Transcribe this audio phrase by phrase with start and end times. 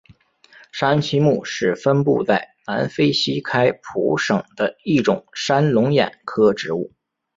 [0.71, 6.91] 山栖木是分布在南非西开普省的一种山龙眼科植物。